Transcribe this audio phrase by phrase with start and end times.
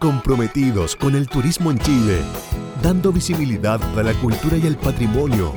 [0.00, 2.22] comprometidos con el turismo en Chile,
[2.82, 5.52] dando visibilidad a la cultura y el patrimonio,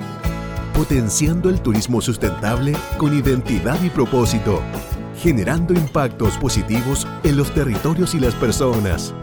[0.76, 4.62] potenciando el turismo sustentable con identidad y propósito,
[5.18, 9.14] generando impactos positivos en los territorios y las personas.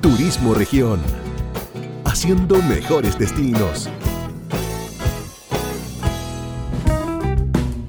[0.00, 1.00] Turismo Región,
[2.06, 3.90] haciendo mejores destinos.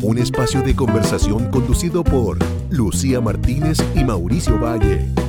[0.02, 2.38] Un espacio de conversación conducido por
[2.70, 5.25] Lucía Martínez y Mauricio Valle.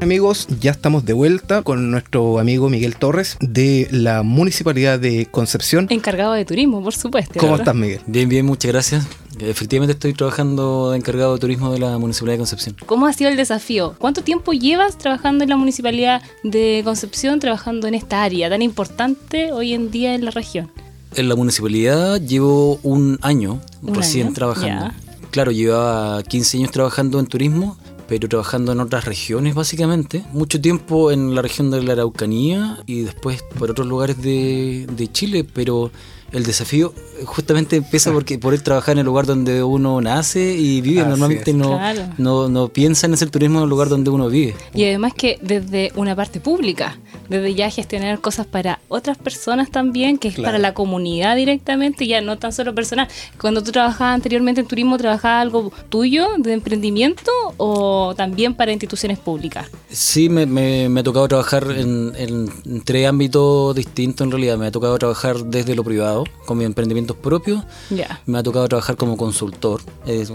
[0.00, 5.88] Amigos, ya estamos de vuelta con nuestro amigo Miguel Torres de la Municipalidad de Concepción.
[5.90, 7.38] Encargado de turismo, por supuesto.
[7.38, 8.00] ¿Cómo estás, Miguel?
[8.06, 9.06] Bien, bien, muchas gracias.
[9.38, 12.76] Efectivamente estoy trabajando de encargado de turismo de la Municipalidad de Concepción.
[12.86, 13.94] ¿Cómo ha sido el desafío?
[13.98, 19.52] ¿Cuánto tiempo llevas trabajando en la Municipalidad de Concepción, trabajando en esta área tan importante
[19.52, 20.70] hoy en día en la región?
[21.14, 24.94] En la municipalidad llevo un año recién trabajando.
[25.30, 27.76] Claro, llevaba 15 años trabajando en turismo
[28.10, 30.24] pero trabajando en otras regiones básicamente.
[30.32, 35.12] Mucho tiempo en la región de la Araucanía y después por otros lugares de, de
[35.12, 35.92] Chile, pero
[36.32, 41.04] el desafío justamente empieza porque poder trabajar en el lugar donde uno nace y vive.
[41.04, 41.78] Normalmente no,
[42.18, 44.54] no, no piensa en hacer turismo en el lugar donde uno vive.
[44.74, 50.18] Y además que desde una parte pública, desde ya gestionar cosas para otras personas también,
[50.18, 53.08] que es para la comunidad directamente, ya no tan solo personal.
[53.40, 59.18] Cuando tú trabajabas anteriormente en turismo, ¿trabajabas algo tuyo de emprendimiento o también para instituciones
[59.18, 59.68] públicas?
[59.90, 64.58] Sí, me, me, ha tocado trabajar en, en tres ámbitos distintos en realidad.
[64.58, 67.64] Me ha tocado trabajar desde lo privado, con mi emprendimiento propios.
[68.26, 69.82] Me ha tocado trabajar como consultor,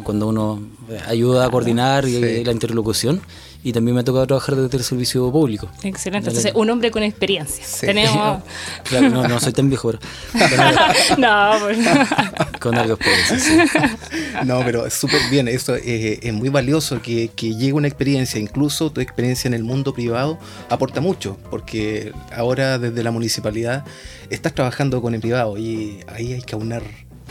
[0.03, 0.61] cuando uno
[1.07, 3.21] ayuda a coordinar la interlocución.
[3.65, 5.67] Y también me ha tocado trabajar desde el servicio público.
[5.81, 6.29] Excelente.
[6.29, 7.65] Entonces, un hombre con experiencia.
[7.81, 8.43] Tenemos...
[8.83, 9.91] claro, no, soy tan viejo.
[11.17, 11.79] no, pues...
[12.59, 13.97] con algo experiencia,
[14.45, 15.47] No, pero es súper bien.
[15.47, 18.39] Eso eh, es muy valioso que, que llegue una experiencia.
[18.39, 20.37] Incluso tu experiencia en el mundo privado
[20.69, 21.35] aporta mucho.
[21.49, 23.83] Porque ahora desde la municipalidad
[24.29, 26.83] estás trabajando con el privado y ahí hay que aunar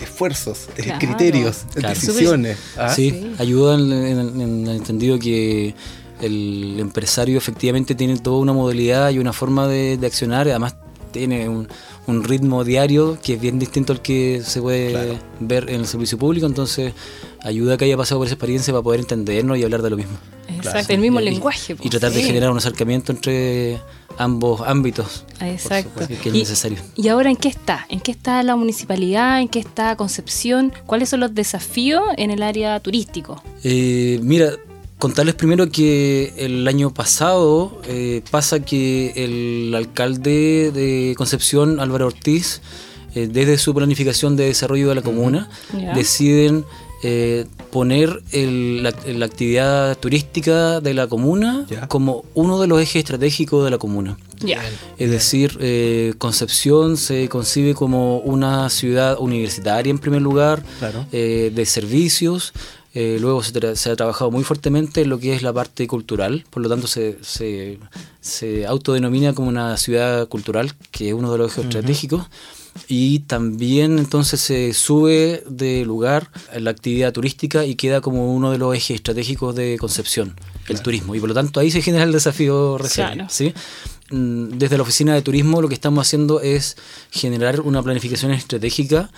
[0.03, 0.69] esfuerzos,
[0.99, 2.59] criterios, decisiones.
[2.77, 2.93] ¿ah?
[2.93, 5.77] Sí, ayuda en, el entendido que
[6.21, 10.77] el empresario efectivamente tiene toda una modalidad y una forma de, accionar, además
[11.13, 11.69] tiene un,
[12.25, 16.47] ritmo diario que es bien distinto al que se puede ver en el servicio público,
[16.47, 16.93] entonces
[17.41, 19.97] ayuda a que haya pasado por esa experiencia para poder entendernos y hablar de lo
[19.97, 20.19] mismo.
[20.49, 21.77] Exacto, el mismo lenguaje.
[21.81, 23.81] y tratar de generar un acercamiento entre
[24.19, 25.25] ambos ámbitos.
[25.41, 26.07] Exacto.
[26.07, 26.79] que es necesario.
[26.95, 27.87] ¿Y ahora en qué está?
[27.89, 29.41] ¿En qué está la municipalidad?
[29.41, 30.73] ¿En qué está Concepción?
[30.87, 33.43] ¿Cuáles son los desafíos en el área turístico?
[33.63, 34.53] Eh, mira,
[35.05, 42.63] contarles primero que el año pasado eh, pasa que el alcalde de Concepción, Álvaro Ortiz,
[43.15, 45.51] eh, desde su planificación de desarrollo de la comuna,
[45.95, 46.65] deciden
[47.07, 48.89] eh, poner la,
[49.27, 54.17] actividad turística de la comuna como uno de los ejes estratégicos de la comuna.
[54.97, 60.63] Es decir, eh, Concepción se concibe como una ciudad universitaria en primer lugar,
[61.13, 62.55] eh, de servicios.
[62.95, 66.69] Luego se, ha trabajado muy fuertemente en lo que es la parte cultural, por lo
[66.69, 72.27] tanto se, se, autodenomina como una ciudad cultural, que es uno de los ejes estratégicos
[72.89, 78.59] y también entonces se sube de lugar la actividad turística y queda como uno de
[78.59, 80.35] los ejes estratégicos de Concepción,
[80.69, 81.15] el turismo.
[81.15, 83.27] Y por lo tanto ahí se genera el desafío recién.
[83.29, 83.55] ¿sí?
[84.11, 86.77] Mm, desde la oficina de turismo lo que estamos haciendo es
[87.11, 89.11] generar una planificación estratégica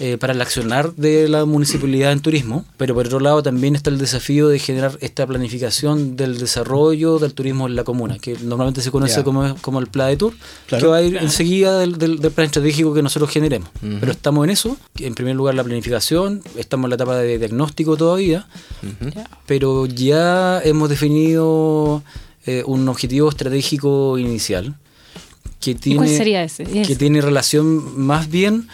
[0.00, 3.90] eh, para el accionar de la municipalidad en turismo, pero por otro lado también está
[3.90, 8.80] el desafío de generar esta planificación del desarrollo del turismo en la comuna, que normalmente
[8.82, 10.34] se conoce como, como el plan de tour,
[10.66, 13.68] que va a ir enseguida del, del, plan estratégico que nosotros generemos.
[13.80, 17.96] Pero estamos en eso, en primer lugar la planificación, estamos en la etapa de diagnóstico
[17.96, 18.48] todavía,
[19.46, 22.02] pero ya hemos definido
[22.46, 24.74] eh, un objetivo estratégico inicial.
[25.60, 26.64] Que tiene, ¿Cuál sería ese?
[26.64, 28.68] Que tiene relación más bien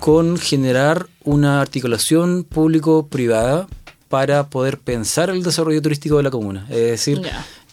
[0.00, 3.68] con generar una articulación público-privada
[4.08, 6.66] para poder pensar el desarrollo turístico de la comuna.
[6.70, 7.22] Es decir,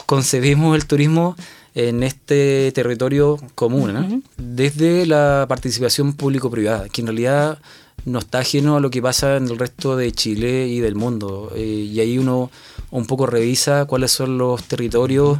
[0.05, 1.35] concebimos el turismo
[1.73, 7.59] en este territorio común, desde la participación público-privada, que en realidad
[8.05, 11.51] no está ajeno a lo que pasa en el resto de Chile y del mundo.
[11.55, 12.51] Eh, y ahí uno
[12.91, 15.39] un poco revisa cuáles son los territorios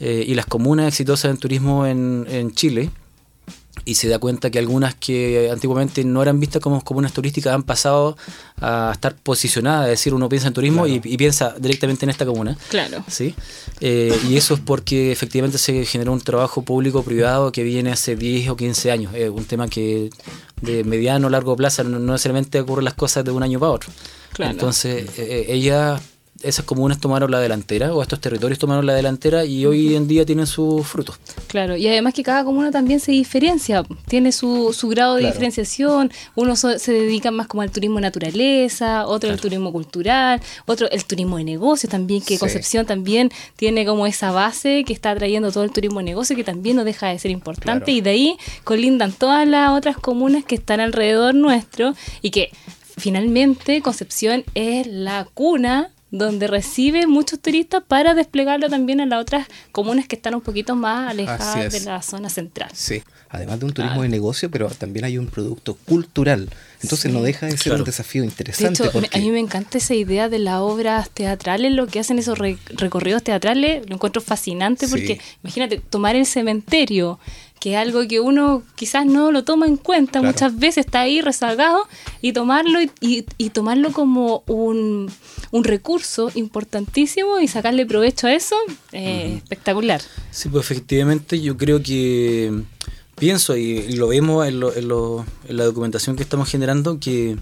[0.00, 2.90] eh, y las comunas exitosas en turismo en, en Chile
[3.86, 7.62] y se da cuenta que algunas que antiguamente no eran vistas como comunas turísticas han
[7.62, 8.18] pasado
[8.60, 12.58] a estar posicionadas, es decir, uno piensa en turismo y, piensa directamente en esta comuna.
[12.68, 13.04] Claro.
[13.08, 13.34] ¿sí?
[13.80, 18.50] Eh, y eso es porque efectivamente se generó un trabajo público-privado que viene hace 10
[18.50, 19.14] o 15 años.
[19.14, 20.10] Es un tema que
[20.60, 23.90] de mediano o largo plazo no, necesariamente ocurren las cosas de un año para otro.
[24.32, 24.50] Claro.
[24.50, 26.00] Entonces, eh, ella
[26.42, 30.24] esas comunas tomaron la delantera o estos territorios tomaron la delantera y hoy en día
[30.24, 31.18] tienen sus frutos.
[31.46, 36.12] Claro, y además que cada comuna también se diferencia, tiene su, su grado de diferenciación,
[36.34, 41.38] uno se dedica más como al turismo naturaleza, otro al turismo cultural, otro el turismo
[41.38, 45.72] de negocio también, que Concepción también tiene como esa base que está trayendo todo el
[45.72, 49.46] turismo de negocio que también no deja de ser importante y de ahí colindan todas
[49.46, 52.50] las otras comunas que están alrededor nuestro y que
[52.96, 59.48] finalmente Concepción es la cuna donde recibe muchos turistas para desplegarlo también en las otras
[59.72, 62.70] comunas que están un poquito más alejadas de la zona central.
[62.74, 66.48] Sí, además de un turismo de negocio, pero también hay un producto cultural.
[66.82, 68.82] Entonces no deja de ser un desafío interesante.
[68.82, 72.18] De hecho, a mí me encanta esa idea de las obras teatrales, lo que hacen
[72.18, 77.18] esos recorridos teatrales, lo encuentro fascinante porque imagínate, tomar el cementerio
[77.60, 81.20] que es algo que uno quizás no lo toma en cuenta, muchas veces está ahí
[81.20, 81.88] rezagado,
[82.20, 85.10] y tomarlo y, tomarlo como un,
[85.52, 88.56] recurso importantísimo y sacarle provecho a eso,
[88.92, 90.02] eh, espectacular.
[90.30, 92.52] Sí, pues efectivamente yo creo que
[93.16, 97.36] pienso y, lo vemos en, la documentación que estamos generando que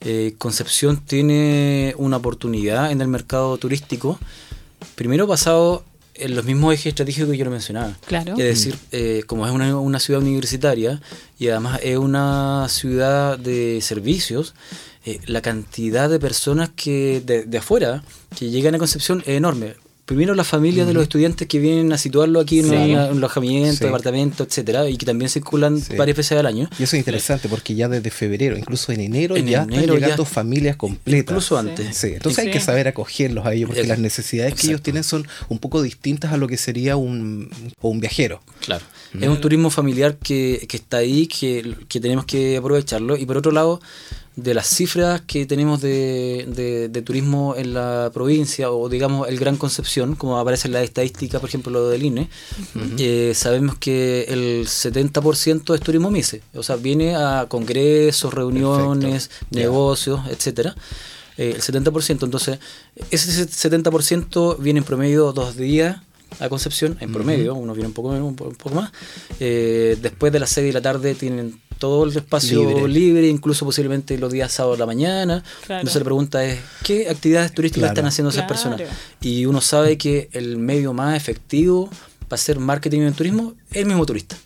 [0.00, 4.18] eh, Concepción tiene una oportunidad en el mercado turístico,
[4.94, 5.84] primero basado
[6.20, 7.96] en los mismos ejes estratégicos que yo lo mencionaba.
[8.06, 8.32] Claro.
[8.32, 11.00] Es decir, eh, como es una, ciudad universitaria
[11.38, 14.54] y además es una ciudad de servicios,
[15.04, 18.02] eh, la cantidad de personas que de, de, afuera
[18.38, 19.74] que llegan a Concepción es enorme
[20.10, 24.42] primero las familias de los estudiantes que vienen a situarlo aquí en un alojamiento, departamento,
[24.42, 26.68] etcétera, y que también circulan varias veces al año.
[26.80, 30.74] Y eso es interesante porque ya desde febrero, incluso en enero, ya están llegando familias
[30.74, 31.30] completas.
[31.30, 32.02] Incluso antes.
[32.02, 35.60] Entonces hay que saber acogerlos a ellos porque las necesidades que ellos tienen son un
[35.60, 37.48] poco distintas a lo que sería un,
[37.80, 38.42] un viajero.
[38.64, 38.84] Claro.
[39.14, 43.16] Es un turismo familiar que, que está ahí, que, que tenemos que aprovecharlo.
[43.16, 43.80] Y por otro lado,
[44.36, 49.56] de las cifras que tenemos de, de, turismo en la provincia o digamos el Gran
[49.56, 52.28] Concepción, como aparece en la estadística, por ejemplo, lo del INE,
[52.98, 60.20] eh, sabemos que el 70% es turismo MICE, o sea, viene a congresos, reuniones, negocios,
[60.28, 60.74] etcétera.
[61.36, 62.58] Eh, el 70%, entonces,
[63.10, 66.00] ese 70% viene en promedio dos días
[66.38, 68.92] a Concepción, en promedio, uno viene un poco, un poco más.
[69.40, 74.18] Eh, después de las 6 de la tarde tienen todo el espacio libre, incluso posiblemente
[74.18, 75.42] los días sábados de la mañana.
[75.62, 78.82] Entonces la pregunta es, ¿qué actividades turísticas están haciendo esas personas?
[79.20, 81.88] Y uno sabe que el medio más efectivo
[82.28, 84.36] para hacer marketing en turismo es el mismo turista.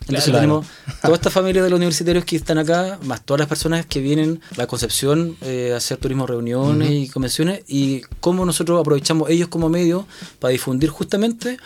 [0.00, 0.66] Entonces tenemos
[1.00, 4.40] toda esta familia de los universitarios que están acá, más todas las personas que vienen
[4.52, 9.48] a la Concepción eh, a hacer turismo, reuniones y convenciones, y cómo nosotros aprovechamos ellos
[9.48, 10.08] como medio
[10.40, 11.58] para difundir justamente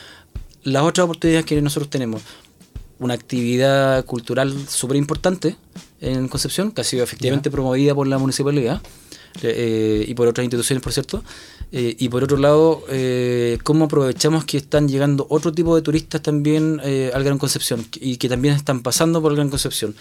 [0.64, 2.20] las otras oportunidades que nosotros tenemos
[2.99, 5.56] una actividad cultural súper importante
[6.00, 8.82] en Concepción, que ha sido efectivamente promovida por la municipalidad
[9.43, 11.25] eh, y por otras instituciones, por cierto.
[11.73, 16.23] Eh, y por otro lado, eh, cómo aprovechamos que están llegando otro tipo de turistas
[16.23, 19.94] también al Gran Concepción y que también están pasando por el Gran Concepción.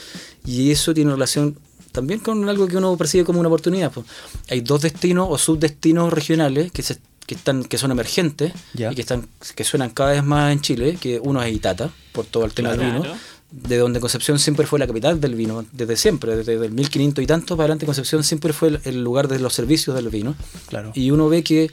[0.46, 1.58] Y eso tiene relación
[1.92, 3.92] también con algo que uno percibe como una oportunidad.
[3.92, 4.06] Pues.
[4.50, 9.02] Hay dos destinos o subdestinos regionales que se que están que son emergentes y que
[9.02, 12.54] están que suenan cada vez más en Chile que uno es Itata por todo el
[12.54, 13.04] tema del vino
[13.52, 17.28] de donde Concepción siempre fue la capital del vino desde siempre desde el 1500 y
[17.28, 20.36] tanto para adelante Concepción siempre fue el, lugar de los servicios del vino.
[20.68, 20.92] Claro.
[20.96, 21.70] y uno ve que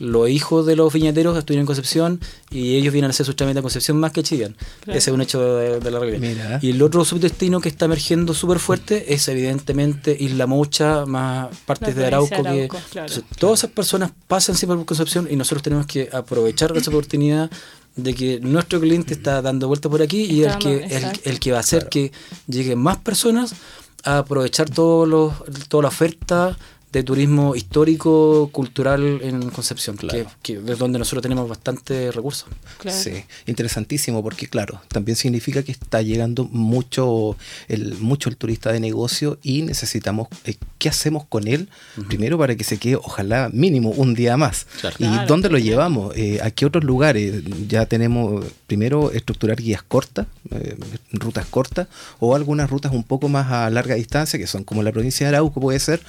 [0.00, 2.20] los hijos de los viñeteros estuvieron en Concepción
[2.50, 4.56] y ellos vienen a hacer sus trámites a Concepción más que Chillán.
[4.86, 6.62] Ese es un hecho de, la realidad.
[6.62, 11.94] Y el otro subdestino que está emergiendo súper fuerte es evidentemente Isla Mocha, más partes
[11.94, 12.42] de Arauco.
[12.42, 12.68] que,
[13.38, 17.50] todas esas personas pasan siempre por Concepción y nosotros tenemos que aprovechar esa oportunidad
[17.96, 21.58] de que nuestro cliente está dando vueltas por aquí y el que, el, que va
[21.58, 22.12] a hacer que
[22.46, 23.54] lleguen más personas
[24.04, 25.34] a aprovechar todos los,
[25.68, 26.56] toda la oferta
[26.92, 29.96] de turismo histórico, cultural en Concepción,
[30.42, 32.48] que, es donde nosotros tenemos bastante recursos.
[32.88, 37.36] Sí, interesantísimo, porque claro, también significa que está llegando mucho
[37.68, 41.68] el, mucho el turista de negocio y necesitamos, eh, ¿qué hacemos con él?
[42.08, 44.66] Primero para que se quede, ojalá mínimo un día más.
[44.98, 46.16] ¿Y dónde lo llevamos?
[46.16, 47.42] Eh, ¿A qué otros lugares?
[47.68, 50.76] Ya tenemos, primero, estructurar guías cortas, eh,
[51.12, 51.86] rutas cortas,
[52.18, 55.36] o algunas rutas un poco más a larga distancia, que son como la provincia de
[55.36, 56.00] Arauco puede ser,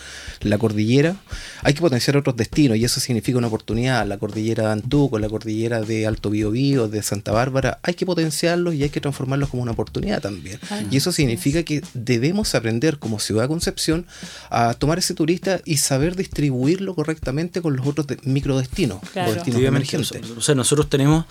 [0.41, 1.16] la cordillera,
[1.63, 4.08] hay que potenciar otros destinos y eso significa una oportunidad.
[4.08, 8.74] La cordillera de Antuco, la cordillera de Alto Biobío, de Santa Bárbara, hay que potenciarlos
[8.75, 10.60] y hay que transformarlos como una oportunidad también.
[10.90, 14.06] Y eso significa que debemos aprender como ciudad de Concepción
[14.50, 20.22] a tomar ese turista y saber distribuirlo correctamente con los otros microdestinos o destinos emergentes.
[20.38, 21.25] O sea, nosotros tenemos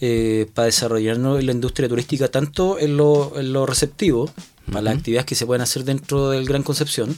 [0.00, 4.30] eh, para desarrollarnos la industria turística tanto en lo, en lo receptivo,
[4.70, 7.16] para las actividades que se pueden hacer dentro del Gran Concepción,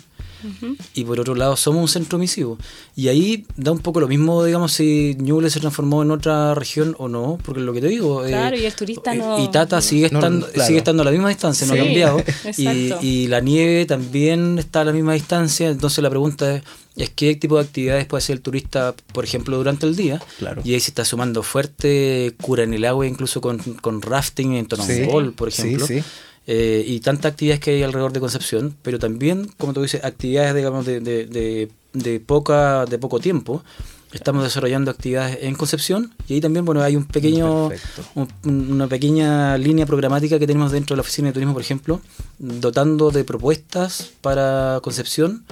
[0.95, 2.59] y por otro lado somos un centro misivo.
[2.97, 6.95] Y ahí da un poco lo mismo, digamos, si Ñuble se transformó en otra región
[6.99, 8.25] o no, porque lo que te digo...
[8.25, 9.43] Eh, claro, y el turista no...
[9.43, 12.23] Y Tata sigue estando, sigue estando a la misma distancia, no ha cambiado.
[12.57, 16.63] y, y, la nieve también está a la misma distancia, entonces la pregunta es,
[16.97, 20.21] es qué tipo de actividades puede hacer el turista, por ejemplo, durante el día.
[20.39, 20.63] Claro.
[20.65, 24.67] Y ahí se está sumando fuerte cura en el agua, incluso con, con rafting en
[24.67, 25.87] Tonambol, por ejemplo.
[25.87, 26.05] Sí, sí.
[26.51, 30.55] Eh, y tantas actividades que hay alrededor de Concepción, pero también, como tú dices, actividades
[30.55, 33.63] digamos de, de, de, poca, de poco tiempo.
[34.15, 37.69] Estamos desarrollando actividades en Concepción y ahí también bueno hay un pequeño
[38.45, 42.01] una pequeña línea programática que tenemos dentro de la oficina de turismo, por ejemplo,
[42.39, 45.45] dotando de propuestas para Concepción,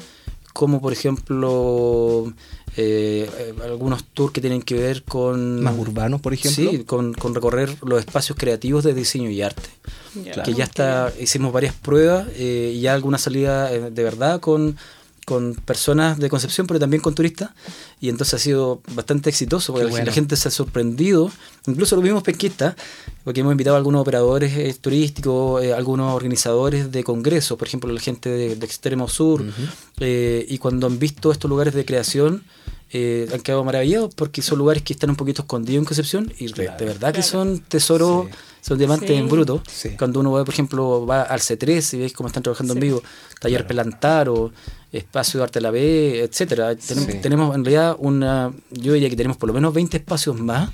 [0.54, 2.32] como por ejemplo
[2.78, 3.28] eh,
[3.62, 5.62] algunos tours que tienen que ver con...
[5.62, 6.70] Más urbanos, por ejemplo.
[6.70, 9.68] Sí, con, recorrer los espacios creativos de diseño y arte.
[10.44, 14.76] Que ya está, hicimos varias pruebas eh, y ya alguna salida eh, de verdad con
[15.26, 17.50] con personas de Concepción, pero también con turistas,
[18.00, 21.32] y entonces ha sido bastante exitoso, porque la gente se ha sorprendido,
[21.66, 22.76] incluso los mismos pesquistas,
[23.24, 27.92] porque hemos invitado a algunos operadores eh, turísticos, eh, algunos organizadores de congresos, por ejemplo,
[27.92, 29.44] la gente de, Extremo Sur,
[29.98, 32.44] eh, y cuando han visto estos lugares de creación,
[32.94, 36.70] han quedado maravillados porque son lugares que están un poquito escondidos en Concepción y de
[36.78, 38.28] verdad que son tesoros
[38.66, 39.62] son diamantes en bruto.
[39.96, 43.00] Cuando uno va, por ejemplo, va al C3 y veis cómo están trabajando en vivo,
[43.40, 44.50] Taller Pelantar o
[44.90, 46.74] Espacio de Arte la B, etcétera.
[46.74, 50.70] Tenemos, tenemos en realidad una, yo diría que tenemos por lo menos 20 espacios más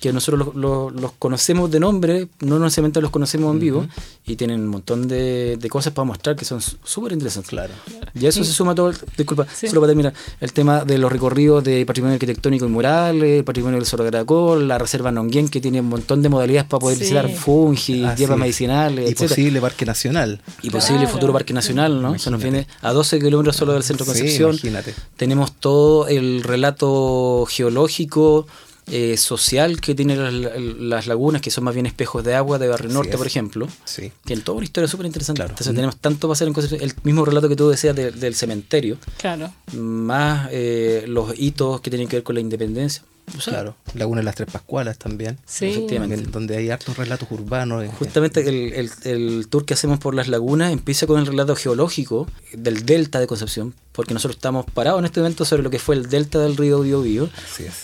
[0.00, 3.86] que nosotros los, conocemos de nombre, no necesariamente los conocemos en vivo,
[4.26, 7.50] y tienen un montón de, cosas para mostrar que son súper interesantes.
[7.50, 7.72] Claro.
[8.14, 11.84] Y eso se suma todo, disculpa, solo para terminar, el tema de los recorridos de
[11.84, 15.88] patrimonio arquitectónico y mural, el patrimonio del Cerro Caracol, la reserva Nonguien, que tiene un
[15.88, 20.40] montón de modalidades para poder visitar fungi, hierbas medicinales, Y posible parque nacional.
[20.62, 22.18] Y posible futuro parque nacional, ¿no?
[22.18, 24.50] Se nos viene a 12 kilómetros solo del centro de Concepción.
[24.52, 24.94] imagínate.
[25.16, 28.46] Tenemos todo el relato geológico,
[28.88, 32.90] eh, social que tiene las, lagunas, que son más bien espejos de agua de Barrio
[32.90, 33.68] Norte, por ejemplo.
[33.84, 34.12] Sí.
[34.24, 35.42] Tienen toda una historia súper interesante.
[35.42, 36.80] Entonces tenemos tanto para hacer en Concepción.
[36.80, 38.98] El mismo relato que tú decías del cementerio.
[39.18, 39.52] Claro.
[39.74, 43.02] Más eh, los hitos que tienen que ver con la independencia
[43.44, 45.38] claro, Laguna de las Tres Pascualas también.
[45.44, 45.66] Sí.
[45.66, 46.30] Efectivamente.
[46.30, 47.84] Donde hay hartos relatos urbanos.
[47.84, 52.26] Eh, Justamente el, el, tour que hacemos por las lagunas empieza con el relato geológico
[52.52, 55.96] del delta de Concepción, porque nosotros estamos parados en este momento sobre lo que fue
[55.96, 57.28] el delta del río Biobío.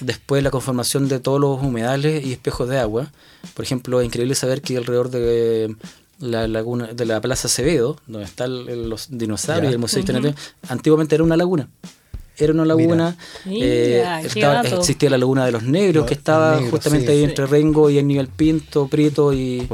[0.01, 3.11] Después la conformación de todos los humedales y espejos de agua.
[3.55, 5.75] Por ejemplo, es increíble saber que alrededor de
[6.19, 10.35] la laguna de la Plaza Acevedo, donde están los dinosaurios y el Museo uh
[10.69, 11.69] antiguamente era una laguna
[12.37, 13.17] era una laguna.
[13.47, 14.05] Eh,
[14.65, 18.29] existía la laguna de los negros, que estaba justamente ahí entre Rengo y el nivel
[18.29, 19.67] Pinto, Prieto y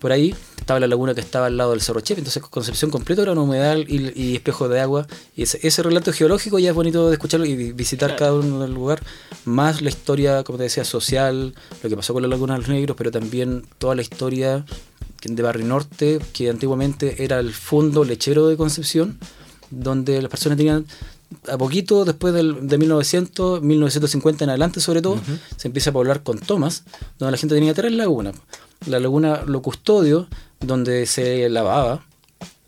[0.00, 0.34] por ahí.
[0.58, 3.38] Estaba la laguna que estaba al lado del Cerro Chef, entonces Concepción completo era un
[3.38, 5.06] humedal y, espejo de agua.
[5.36, 9.02] Y ese, relato geológico ya es bonito de escucharlo y visitar cada uno del lugar.
[9.44, 12.68] Más la historia, como te decía, social, lo que pasó con la laguna de los
[12.68, 14.64] negros, pero también toda la historia
[15.24, 19.18] de Barrio Norte, que antiguamente era el fondo lechero de Concepción,
[19.70, 20.86] donde las personas tenían
[21.48, 25.18] a poquito después del, de 1900, 1950 en adelante sobre todo,
[25.56, 26.84] se empieza a poblar con tomas,
[27.18, 28.34] donde la gente tenía tres lagunas.
[28.86, 30.28] La laguna Lo Custodio,
[30.60, 32.04] donde se lavaba,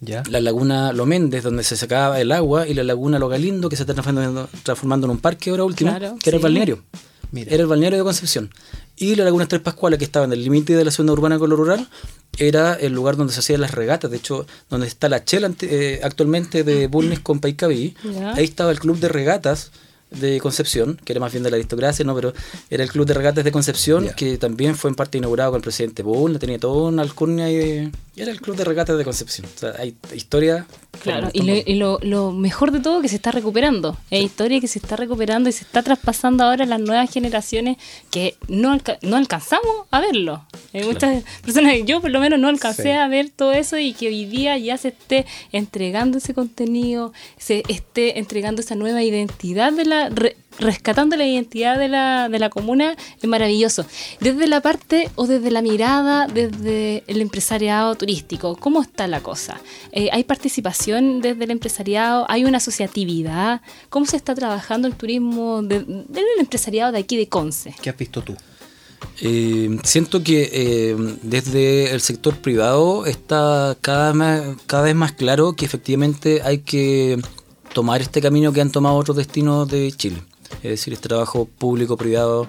[0.01, 0.23] ¿Ya?
[0.29, 3.77] la laguna Lo Méndez, donde se sacaba el agua, y la laguna Lo Galindo, que
[3.77, 6.83] se está transformando, transformando en un parque ahora último, que era el balneario.
[7.35, 8.51] Era el balneario de Concepción.
[8.97, 11.51] Y la laguna Tres Pascuales, que estaba en el límite de la zona urbana con
[11.51, 11.89] lo rural,
[12.39, 14.11] era el lugar donde se hacían las regatas.
[14.11, 17.97] De hecho, donde está la chela eh, actualmente de Bulnes con Paicaví,
[18.35, 19.73] ahí estaba el club de regatas
[20.13, 22.15] de Concepción, que era más bien de la aristocracia, ¿no?
[22.15, 22.33] Pero
[22.71, 25.63] era el Club de Regatas de Concepción, que también fue en parte inaugurado con el
[25.63, 29.47] presidente Bull, tenía toda una alcurnia y, era el Club de Regatas de Concepción.
[29.55, 30.67] O sea, hay historia.
[31.03, 33.97] Claro, y, lo, lo, mejor de todo que se está recuperando.
[34.11, 37.79] Es historia que se está recuperando y se está traspasando ahora a las nuevas generaciones
[38.11, 40.45] que no, no alcanzamos a verlo.
[40.75, 44.09] Hay muchas personas, yo por lo menos no alcancé a ver todo eso y que
[44.09, 49.87] hoy día ya se esté entregando ese contenido, se esté entregando esa nueva identidad de
[49.87, 50.11] la
[50.59, 53.87] rescatando la identidad de la, de la comuna es maravilloso.
[54.21, 59.61] Desde la parte o desde la mirada, desde el empresariado turístico, ¿cómo está la cosa?
[59.93, 62.27] Eh, ¿Hay participación desde el empresariado?
[62.29, 63.61] ¿Hay una asociatividad?
[63.89, 66.07] ¿Cómo se está trabajando el turismo del
[66.39, 67.75] empresariado de aquí de Conce?
[67.81, 68.37] ¿Qué has visto tú?
[69.21, 75.65] Eh, siento que eh, desde el sector privado está cada, cada vez más claro que
[75.65, 77.21] efectivamente hay que
[77.73, 80.23] tomar este camino que han tomado otros destinos de Chile.
[80.63, 82.47] Es decir, este trabajo público-privado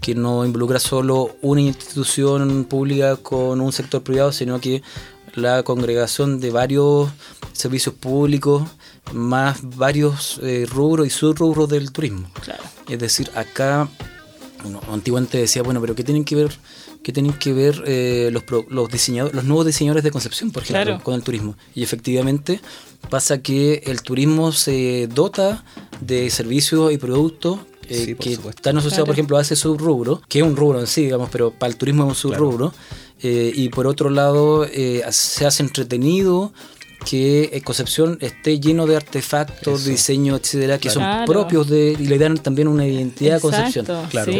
[0.00, 4.82] que no involucra solo una institución pública con un sector privado, sino que
[5.34, 7.10] la congregación de varios
[7.52, 8.62] servicios públicos,
[9.12, 12.28] más varios eh, rubros y subrubros del turismo.
[12.88, 13.88] Es decir, acá,
[14.64, 16.56] uno antiguamente decía, bueno, pero ¿qué tienen que ver?
[17.06, 20.98] ¿Qué tienen que ver eh, los, los, diseñadores, los nuevos diseñadores de concepción, por ejemplo,
[21.04, 21.54] con el turismo?
[21.72, 22.60] Y efectivamente
[23.08, 25.64] pasa que el turismo se dota
[26.00, 30.44] de servicios y productos eh, que están asociados, por ejemplo, a ese subrubro, que es
[30.44, 32.74] un rubro en sí, digamos, pero para el turismo es un subrubro.
[33.22, 36.52] Eh, y por otro lado, eh, se hace entretenido
[37.06, 42.36] que Concepción esté lleno de artefactos, diseño, etcétera, que son propios de y le dan
[42.36, 43.86] también una identidad a Concepción.
[44.10, 44.32] Claro.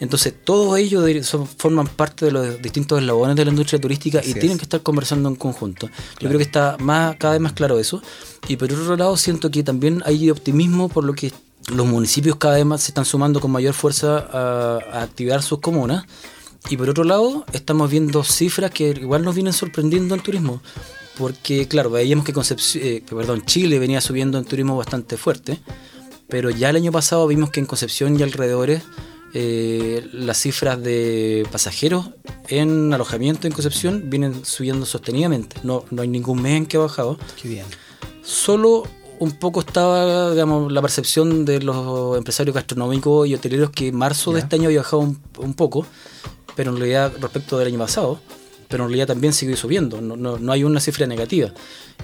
[0.00, 4.58] Entonces, todos ellos forman parte de los distintos eslabones de la industria turística y tienen
[4.58, 5.88] que estar conversando en conjunto.
[6.20, 8.02] Yo creo que está más cada vez más claro eso.
[8.48, 11.32] Y por otro lado, siento que también hay optimismo por lo que
[11.74, 16.04] los municipios cada vez más se están sumando con mayor fuerza a, activar sus comunas.
[16.68, 20.60] Y por otro lado, estamos viendo cifras que igual nos vienen sorprendiendo en turismo.
[21.18, 25.60] Porque, claro, veíamos que Concepción, eh, perdón, Chile venía subiendo en turismo bastante fuerte.
[26.28, 28.82] Pero ya el año pasado vimos que en Concepción y alrededores
[29.36, 32.10] eh, las cifras de pasajeros
[32.48, 35.56] en alojamiento en Concepción vienen subiendo sostenidamente.
[35.62, 37.18] No, no hay ningún mes en que ha bajado.
[37.40, 37.66] Qué bien.
[38.22, 38.84] Solo
[39.18, 44.40] un poco estaba, digamos, la percepción de los empresarios gastronómicos y hoteleros que marzo de
[44.40, 45.02] este año había bajado
[45.38, 45.86] un, poco,
[46.54, 48.20] pero en realidad respecto del año pasado,
[48.74, 51.52] pero en realidad también sigue subiendo, no, no, hay una cifra negativa.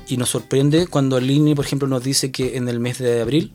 [0.06, 3.20] Y nos sorprende cuando el INE, por ejemplo, nos dice que en el mes de
[3.20, 3.50] abril,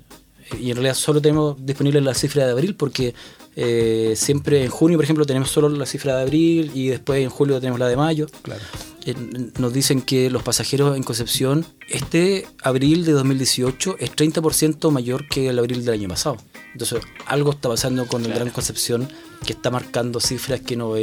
[0.60, 3.14] y en realidad solo tenemos disponible la cifra de abril porque
[3.56, 7.30] eh, siempre en junio, por ejemplo, tenemos solo la cifra de abril y después en
[7.30, 8.28] julio tenemos la de mayo.
[8.42, 8.62] Claro.
[9.06, 9.16] Eh,
[9.60, 15.48] nos dicen que los pasajeros en Concepción, este abril de 2018 es 30% mayor que
[15.48, 16.36] el abril del año pasado.
[16.75, 19.08] Entonces, algo está pasando con el Gran Concepción
[19.46, 20.94] que está marcando cifras que no,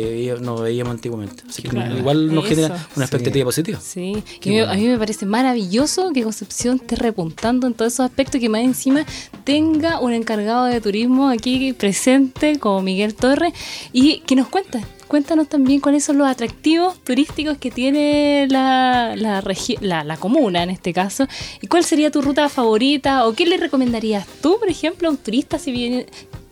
[0.40, 1.44] no veíamos antiguamente.
[1.48, 3.80] Así que igual nos genera una expectativa positiva.
[3.80, 4.22] Sí,
[4.66, 8.60] a mí me parece maravilloso que Concepción esté repuntando en todos esos aspectos que más
[8.60, 9.06] encima
[9.44, 13.54] tenga un encargado de turismo aquí presente como Miguel Torres
[13.94, 19.44] y que nos cuente cuéntanos también cuáles son los atractivos turísticos que tiene la, la,
[19.82, 21.28] la, la, comuna en este caso
[21.60, 25.18] y cuál sería tu ruta favorita o qué le recomendarías tú, por ejemplo, a un
[25.18, 26.06] turista si viene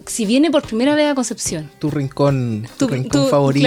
[0.05, 1.70] si viene por primera vez a Concepción.
[1.79, 3.66] Tu rincón, tu, rincón favorito.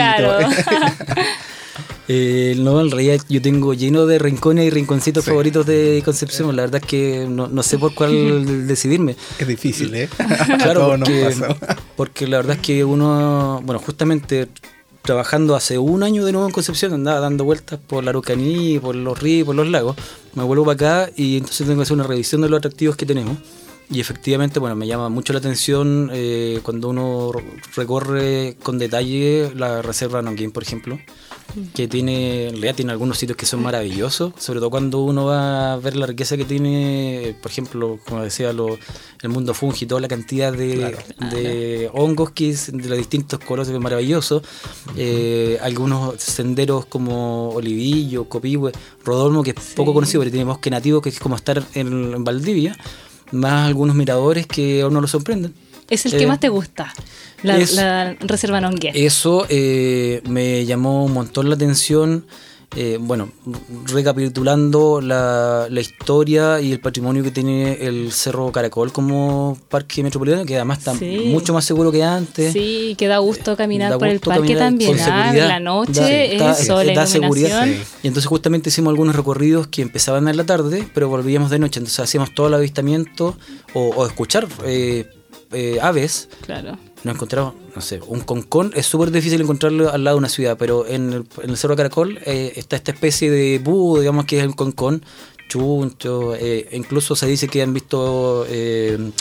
[2.08, 6.56] Eh, no, en realidad yo tengo lleno de rincones y rinconcitos favoritos de Concepción.
[6.56, 9.16] La verdad es que no, sé por cuál decidirme.
[9.40, 10.10] Es difícil, ¿eh?
[10.60, 11.36] claro, porque,
[11.96, 14.50] porque, la verdad es que uno, bueno, justamente
[15.04, 18.96] trabajando hace un año de nuevo en Concepción, andaba dando vueltas por la Arucaní, por
[18.96, 19.96] los ríos, por los lagos.
[20.34, 23.06] Me vuelvo para acá y entonces tengo que hacer una revisión de los atractivos que
[23.06, 23.38] tenemos.
[23.90, 27.32] Y efectivamente, bueno, me llama mucho la atención eh, cuando uno
[27.76, 30.98] recorre con detalle la reserva Nonguín, por ejemplo
[31.74, 35.74] que tiene, en realidad tiene algunos sitios que son maravillosos, sobre todo cuando uno va
[35.74, 38.78] a ver la riqueza que tiene, por ejemplo, como decía, lo,
[39.22, 44.44] el mundo fungi, toda la cantidad de, hongos que de los distintos colores maravillosos,
[44.98, 48.72] eh, algunos senderos como Olivillo, Copihue,
[49.04, 52.78] Rodolmo, que es poco conocido, pero tiene bosque nativo, que es como estar en, Valdivia,
[53.32, 55.54] más algunos miradores que a uno lo sorprenden.
[55.90, 56.94] ¿Es el que eh, más te gusta?
[57.44, 58.92] La, Reserva Nongue.
[58.94, 62.26] Eso eh, me llamó un montón la atención.
[62.76, 63.30] Eh, bueno,
[63.86, 70.56] recapitulando la, historia y el patrimonio que tiene el Cerro Caracol como parque metropolitano, que
[70.56, 72.52] además está mucho más seguro que antes.
[72.52, 74.98] Sí, que da gusto caminar por el parque también.
[75.02, 76.56] Ah, en la noche, da,
[77.06, 77.68] seguridad.
[78.02, 81.80] Y entonces justamente hicimos algunos recorridos que empezaban en la tarde, pero volvíamos de noche.
[81.80, 83.38] Entonces hacíamos todo el avistamiento
[83.76, 85.08] o, escuchar eh,
[85.82, 86.30] aves.
[86.42, 90.30] Claro nos encontramos, no sé, un concón, es súper difícil encontrarlo al lado de una
[90.30, 94.26] ciudad, pero en el, en el Cerro Caracol eh, está esta especie de búho, digamos
[94.26, 95.04] que es el concón,
[95.50, 99.12] chuncho, eh, incluso se dice que han visto eh,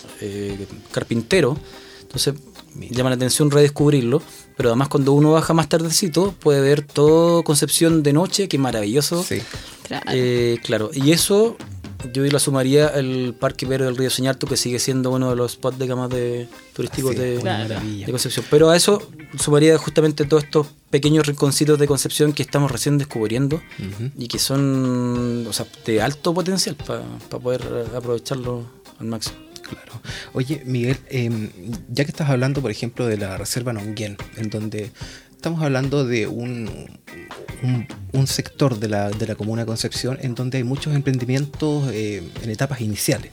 [0.92, 1.56] carpintero,
[2.02, 2.34] entonces
[2.90, 4.22] llama la atención redescubrirlo,
[4.56, 8.62] pero además cuando uno baja más tardecito puede ver todo Concepción de noche, que es
[8.62, 9.22] maravilloso.
[9.22, 9.42] Sí.
[9.82, 10.06] Claro.
[10.62, 11.56] claro, y eso
[12.12, 15.52] yo la sumaría el Parque Verde del Río Señarto, que sigue siendo uno de los
[15.52, 18.46] spots digamos, de, turísticos de, Concepción.
[18.50, 23.62] Pero a eso sumaría justamente todos estos pequeños rinconcitos de Concepción que estamos recién descubriendo
[24.16, 27.62] y que son o sea, de alto potencial para poder
[27.94, 28.66] aprovecharlo
[28.98, 29.36] al máximo.
[29.62, 30.02] Claro.
[30.34, 31.50] Oye, Miguel, em,
[31.88, 34.90] ya que estás hablando, por ejemplo, de la Reserva Nonguén, en donde
[35.42, 36.70] estamos hablando de un,
[38.12, 42.48] un, sector de la, de la, comuna Concepción en donde hay muchos emprendimientos eh, en
[42.48, 43.32] etapas iniciales.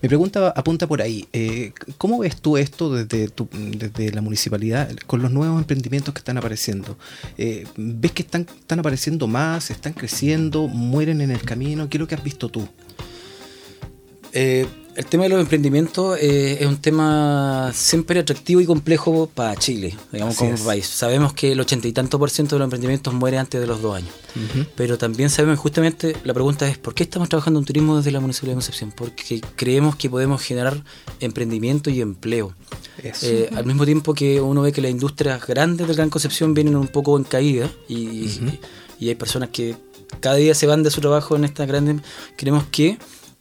[0.00, 1.26] Mi pregunta apunta por ahí.
[1.32, 3.28] Eh, ¿Cómo ves tú esto desde,
[3.76, 6.96] desde la municipalidad con los nuevos emprendimientos que están apareciendo?
[7.36, 11.88] Eh, ¿Ves que están, están apareciendo más, están creciendo, mueren en el camino?
[11.88, 12.68] ¿Qué es lo que has visto tú?
[14.38, 19.56] Eh, el tema de los emprendimientos eh, es un tema siempre atractivo y complejo para
[19.56, 20.86] Chile, digamos, como país.
[20.86, 23.80] Sabemos que el ochenta y tanto por ciento de los emprendimientos muere antes de los
[23.80, 24.10] dos años.
[24.74, 28.20] Pero también sabemos, justamente, la pregunta es: ¿por qué estamos trabajando en turismo desde la
[28.20, 28.92] Municipalidad de Concepción?
[28.94, 30.82] Porque creemos que podemos generar
[31.20, 32.54] emprendimiento y empleo.
[33.22, 36.76] Eh, al mismo tiempo que uno ve que las industrias grandes del Gran Concepción vienen
[36.76, 38.30] un poco en caída y,
[38.98, 39.76] y hay personas que
[40.20, 41.96] cada día se van de su trabajo en estas grandes.
[42.36, 42.98] Creemos que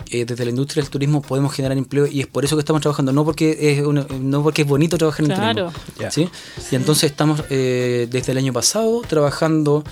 [0.10, 2.82] eh, desde la industria del turismo podemos generar empleo y es por eso que estamos
[2.82, 3.84] trabajando, no porque es,
[4.20, 5.74] no porque es bonito trabajar en turismo.
[6.12, 6.30] ¿sí?
[6.72, 9.84] Y entonces estamos eh, desde el año pasado trabajando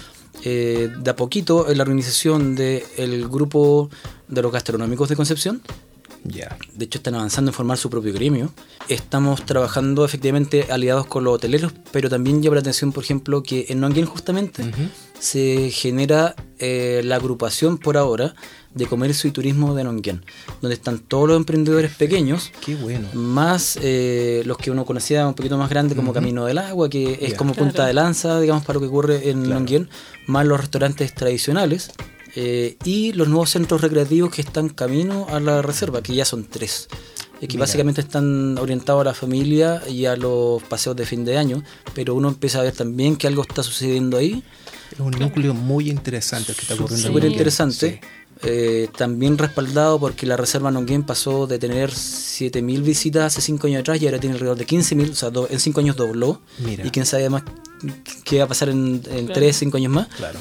[0.44, 3.90] eh, de a poquito en la organización del grupo
[4.28, 5.62] de los gastronómicos de Concepción.
[6.24, 8.52] De hecho, están avanzando en formar su propio gremio.
[8.88, 13.66] Estamos trabajando efectivamente aliados con los hoteleros, pero también lleva la atención, por ejemplo, que
[13.70, 14.64] en Nonguien justamente
[15.20, 18.36] se genera la agrupación por ahora
[18.74, 20.26] de comercio y turismo de Nonguén,
[20.62, 23.08] donde están todos los emprendedores pequeños, Qué bueno.
[23.14, 27.20] más eh, los que uno conocía un poquito más grande como Camino del Agua, que
[27.22, 29.86] es como punta de lanza, digamos, para lo que ocurre en claro.
[30.28, 31.92] más los restaurantes tradicionales
[32.36, 36.46] eh, y los nuevos centros recreativos que están camino a la reserva, que ya son
[36.46, 36.88] tres.
[37.42, 41.38] Eh, que básicamente están orientados a la familia y a los paseos de fin de
[41.38, 44.44] año, pero uno empieza a ver también que algo está sucediendo ahí.
[44.92, 47.08] Es un núcleo muy interesante que está ocurriendo.
[47.08, 48.02] Súper interesante.
[48.42, 53.82] Eh, también respaldado porque la Reserva Nonguén pasó de tener 7.000 visitas hace 5 años
[53.82, 56.42] atrás y ahora tiene alrededor de 15.000, o sea, en 5 años dobló.
[56.60, 57.44] Y quién sabe más
[58.24, 60.08] qué va a pasar en, 3, 5 años más.
[60.08, 60.40] Claro.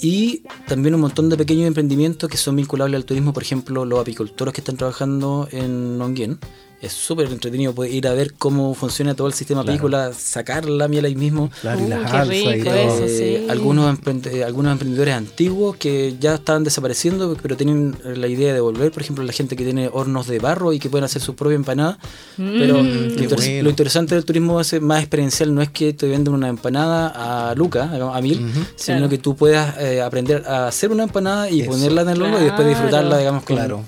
[0.00, 4.00] Y también un montón de pequeños emprendimientos que son vinculables al turismo, por ejemplo, los
[4.00, 6.38] apicultores que están trabajando en Nonguén
[6.82, 10.12] es súper entretenido poder ir a ver cómo funciona todo el sistema claro.
[10.18, 11.48] sacar la miel ahí mismo.
[11.60, 12.74] Claro, y las uh, y todo.
[12.74, 13.98] Eh, algunos,
[14.44, 18.90] algunos emprendedores antiguos que ya estaban desapareciendo, pero tienen la idea de volver.
[18.90, 21.54] Por ejemplo, la gente que tiene hornos de barro y que pueden hacer su propia
[21.54, 21.98] empanada.
[22.36, 22.58] Mm.
[22.58, 27.54] pero lo, interesante del turismo más experiencial no es que te venden una empanada a
[27.54, 32.02] Luca, a mil, sino que tú puedas eh, aprender a hacer una empanada y ponerla
[32.02, 33.84] en el horno y después disfrutarla, digamos, con, claro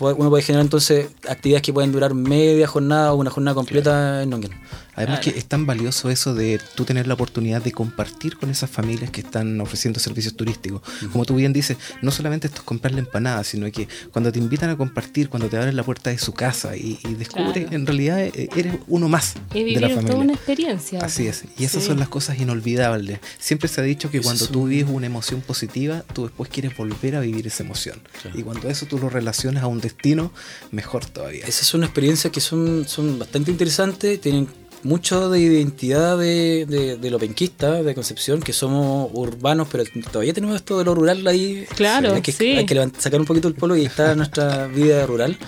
[0.00, 4.30] uno puede generar entonces actividades que pueden durar media jornada o una jornada completa en
[4.30, 4.52] Nonguén.
[4.96, 8.70] Además que es tan valioso eso de tú tener la oportunidad de compartir con esas
[8.70, 10.82] familias que están ofreciendo servicios turísticos.
[11.12, 14.38] Como tú bien dices, no solamente esto es comprar la empanada, sino que cuando te
[14.38, 18.20] invitan a compartir, cuando te abren la puerta de su casa y, descubres en realidad
[18.20, 20.10] eh, eres uno más de la familia.
[20.10, 21.00] toda una experiencia.
[21.00, 21.44] Así es.
[21.58, 23.20] Y esas son las cosas inolvidables.
[23.38, 27.16] Siempre se ha dicho que cuando tú vives una emoción positiva, tú después quieres volver
[27.16, 28.00] a vivir esa emoción.
[28.34, 30.32] Y cuando eso tú lo relacionas a un destino,
[30.70, 31.46] mejor todavía.
[31.46, 34.48] Esas son experiencias que son, son bastante interesantes, tienen
[34.84, 40.34] mucho de identidad de, de, de, lo penquista, de Concepción, que somos urbanos, pero todavía
[40.34, 41.66] tenemos esto de lo rural ahí.
[41.74, 45.38] Claro, hay que, hay que sacar un poquito el polo y está nuestra vida rural.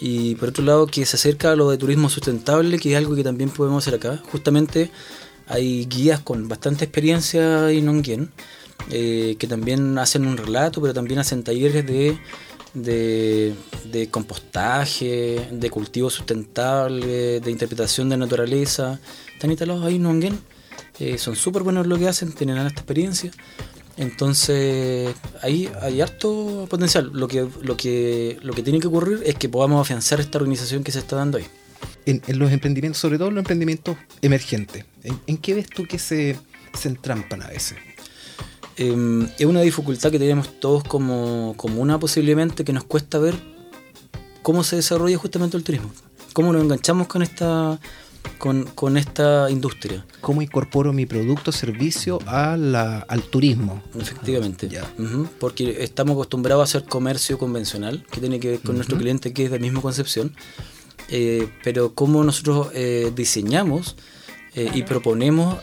[0.00, 3.16] Y por otro lado, que se acerca a lo de turismo sustentable, que es algo
[3.16, 4.22] que también podemos hacer acá.
[4.30, 4.90] Justamente
[5.48, 8.30] hay guías con bastante experiencia en Nonguien,
[8.90, 12.16] eh, que también hacen un relato, pero también hacen talleres de
[12.74, 19.00] de, compostaje, de cultivo sustentable, de interpretación de naturaleza.
[19.32, 20.38] Están instalados ahí en Nonguén.
[20.98, 23.30] Eh, son súper buenos lo que hacen, tienen esta experiencia.
[23.96, 27.10] Entonces, ahí hay harto potencial.
[27.12, 30.84] Lo que, lo, que, lo que tiene que ocurrir es que podamos afianzar esta organización
[30.84, 31.46] que se está dando ahí.
[32.06, 36.38] En, los emprendimientos, sobre todo en los emprendimientos emergentes, ¿en, qué ves tú que se,
[36.72, 37.76] se entrampan a veces?
[38.78, 43.34] Em, es una dificultad que tenemos todos como comuna posiblemente que nos cuesta ver
[44.42, 45.90] cómo se desarrolla justamente el turismo,
[46.32, 47.78] cómo nos enganchamos con esta
[48.38, 50.04] con, esta industria.
[50.20, 53.82] ¿Cómo incorporo mi producto o servicio a al turismo?
[53.98, 54.68] Efectivamente.
[54.68, 54.88] ya.
[55.40, 59.46] porque estamos acostumbrados a hacer comercio convencional, que tiene que ver con nuestro cliente que
[59.46, 60.32] es de misma concepción.
[61.10, 63.96] Eh, pero cómo nosotros eh, diseñamos
[64.54, 65.56] eh, y proponemos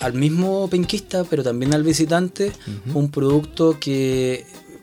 [0.00, 2.52] al mismo penquista, pero también al visitante,
[2.94, 4.34] un producto que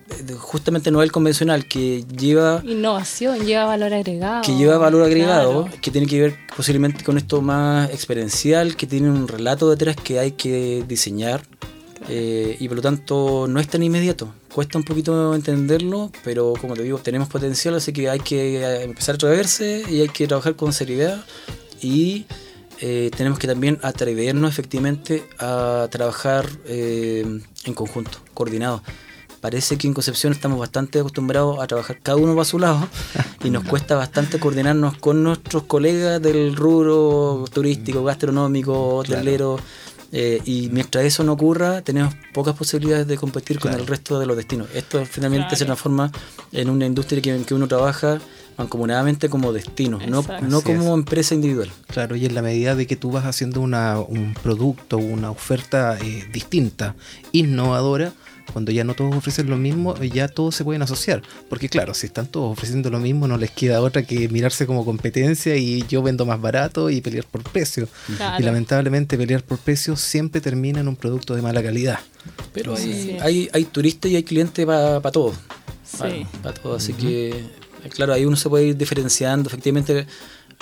[0.09, 2.61] eh, justamente no es el convencional, que lleva...
[2.65, 4.41] Innovación, lleva valor agregado.
[4.41, 9.09] Que lleva valor agregado, que tiene que ver posiblemente con esto más experiencial, que tiene
[9.09, 11.43] un relato detrás que hay que diseñar.
[12.09, 14.33] Eh, y por lo tanto no es tan inmediato.
[14.53, 18.83] Cuesta un poquito entenderlo, pero como te digo, tenemos potencial, así que hay que eh,
[18.83, 21.23] empezar a atreverse y hay que trabajar con seriedad
[21.81, 22.25] y
[22.85, 28.83] eh, tenemos que también atrevernos efectivamente a trabajar eh, en conjunto, coordinado.
[29.39, 32.85] parece que en Concepción estamos bastante acostumbrados a trabajar cada uno para su lado
[33.41, 39.59] y nos cuesta bastante coordinarnos con nuestros colegas del rubro turístico, gastronómico, hotelero.
[40.11, 44.25] Eh, y mientras eso no ocurra, tenemos pocas posibilidades de competir con el resto de
[44.25, 44.67] los destinos.
[44.73, 46.11] Esto finalmente se transforma
[46.51, 48.19] en una industria en que uno trabaja
[48.57, 51.71] mancomunadamente como destino, no, no como empresa individual.
[51.87, 55.97] Claro, y en la medida de que tú vas haciendo una, un producto, una oferta
[55.99, 56.95] eh, distinta,
[57.31, 58.13] innovadora,
[58.51, 61.21] cuando ya no todos ofrecen lo mismo, ya todos se pueden asociar.
[61.49, 64.83] Porque claro, si están todos ofreciendo lo mismo, no les queda otra que mirarse como
[64.83, 67.87] competencia y yo vendo más barato y pelear por precio.
[68.37, 71.99] Y lamentablemente pelear por precio siempre termina en un producto de mala calidad.
[72.53, 75.35] Pero hay, hay, turistas y hay clientes para todos.
[76.41, 79.49] Para todos, así que claro, ahí uno se puede ir diferenciando.
[79.49, 80.07] Efectivamente,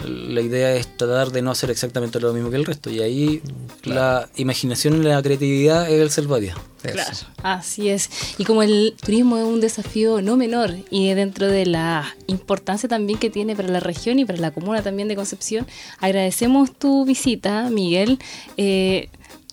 [0.06, 2.90] la idea es tratar de no hacer exactamente lo mismo que el resto.
[2.90, 3.42] Y ahí
[3.84, 6.58] la imaginación y la creatividad es el salvavidas.
[6.82, 7.12] Claro,
[7.44, 8.10] así es.
[8.40, 13.20] Y como el turismo es un desafío no menor y dentro de la importancia también
[13.20, 15.68] que tiene para la región y para la comuna también de Concepción,
[16.00, 18.18] agradecemos tu visita, Miguel.
[18.58, 19.10] Eh,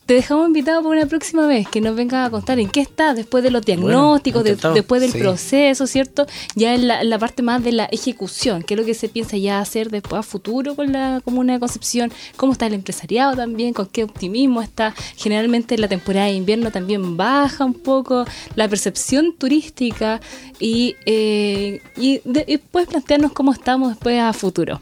[0.08, 3.12] te dejamos invitado por una próxima vez que nos venga a contar en qué está
[3.12, 6.26] después de los diagnósticos, después del proceso, ¿cierto?
[6.54, 9.60] Ya en la, parte más de la ejecución, qué es lo que se piensa ya
[9.60, 13.84] hacer después a futuro con la comuna de Concepción, cómo está el empresariado también, con
[13.84, 14.94] qué optimismo está.
[15.18, 20.22] Generalmente la temporada de invierno también baja un poco la percepción turística
[20.58, 24.80] y, eh, y, después plantearnos cómo estamos después a futuro.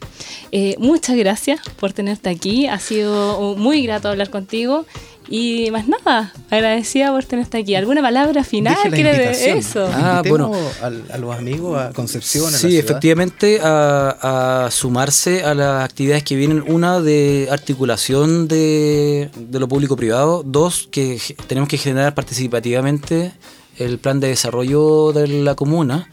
[0.52, 4.86] Eh, muchas gracias por tenerte aquí, ha sido muy grato hablar contigo.
[5.28, 7.74] Y más nada, agradecida por tenerte aquí.
[7.74, 9.88] ¿Alguna palabra final de eso?
[9.92, 10.52] Ah, bueno.
[10.80, 12.52] A, los amigos, a Concepción.
[12.52, 16.64] sí, efectivamente, a, sumarse a las actividades que vienen.
[16.66, 20.42] Una, de articulación de, de lo público-privado.
[20.44, 23.32] Dos, que tenemos que generar participativamente
[23.78, 26.08] el plan de desarrollo de la comuna.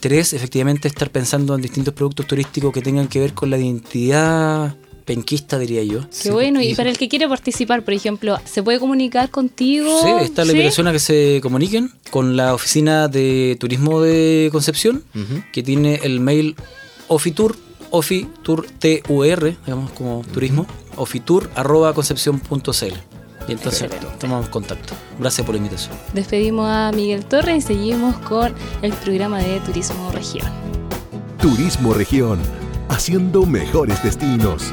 [0.00, 4.76] Tres, efectivamente, estar pensando en distintos productos turísticos que tengan que ver con la identidad
[5.06, 6.00] penquista, diría yo.
[6.22, 10.02] Qué bueno, y, para el que quiere participar, por ejemplo, ¿se puede comunicar contigo?
[10.02, 15.04] Sí, está la invitación a que se comuniquen con la oficina de turismo de Concepción,
[15.52, 16.56] que tiene el mail
[17.08, 17.56] ofitur,
[17.90, 20.66] ofitur, T-U-R, digamos como turismo,
[20.96, 22.94] ofitur arroba concepción.cl.
[23.48, 23.88] Y entonces
[24.18, 24.94] tomamos contacto.
[25.20, 25.96] Gracias por la invitación.
[26.12, 30.50] Despedimos a Miguel Torres y seguimos con el programa de Turismo Región.
[31.40, 32.40] Turismo Región,
[32.88, 34.72] haciendo mejores destinos.